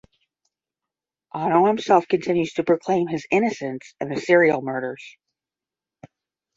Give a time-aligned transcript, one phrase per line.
[1.35, 5.15] Ono himself continues to proclaim his innocence in the serial murders.